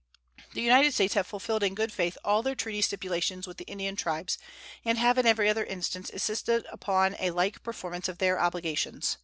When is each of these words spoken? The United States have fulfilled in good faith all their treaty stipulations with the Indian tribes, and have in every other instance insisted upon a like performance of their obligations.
The 0.53 0.63
United 0.63 0.95
States 0.95 1.13
have 1.13 1.27
fulfilled 1.27 1.61
in 1.61 1.75
good 1.75 1.93
faith 1.93 2.17
all 2.25 2.41
their 2.41 2.55
treaty 2.55 2.81
stipulations 2.81 3.45
with 3.45 3.57
the 3.57 3.65
Indian 3.65 3.95
tribes, 3.95 4.39
and 4.83 4.97
have 4.97 5.19
in 5.19 5.27
every 5.27 5.47
other 5.47 5.63
instance 5.63 6.09
insisted 6.09 6.65
upon 6.71 7.15
a 7.19 7.29
like 7.29 7.61
performance 7.61 8.09
of 8.09 8.17
their 8.17 8.39
obligations. 8.39 9.17